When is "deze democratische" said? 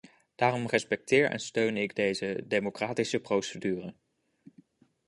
1.95-3.19